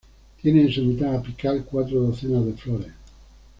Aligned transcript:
Tiene 0.41 0.61
en 0.61 0.71
su 0.71 0.81
mitad 0.81 1.13
apical 1.13 1.63
cuatro 1.63 1.99
docenas 2.01 2.43
de 2.47 2.53
flores. 2.53 2.91